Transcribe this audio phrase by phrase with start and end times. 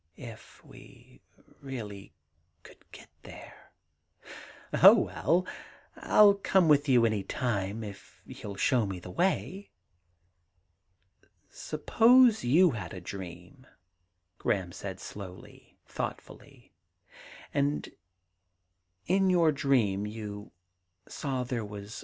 [0.09, 1.21] * If we
[1.61, 2.15] really
[2.63, 3.71] could get there
[4.71, 5.41] 1 '* Oh, well,
[5.93, 9.69] 1 11 come with you any time if you 11 show me the way.'
[10.25, 13.67] * Suppose you had a dream,'
[14.39, 16.73] Graham said slowly, thoughtfully,
[17.11, 17.87] * and
[19.05, 20.51] in your dream you
[21.07, 21.99] saw there was